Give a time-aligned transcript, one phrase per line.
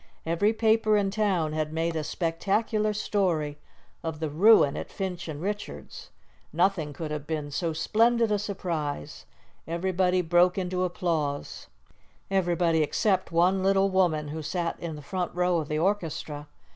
[0.25, 3.59] Every paper in town had made a spectacular story
[4.01, 6.09] of the ruin at Finch & Richards'.
[6.51, 9.27] Nothing could have been so splendid a surprise.
[9.67, 11.67] Everybody broke into applause,
[12.31, 16.47] everybody except one little woman who sat in the front row of the orchestra.